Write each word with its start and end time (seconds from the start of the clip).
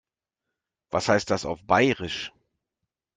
Was 0.89 1.09
heißt 1.09 1.29
das 1.29 1.45
auf 1.45 1.61
Bairisch? 1.63 2.33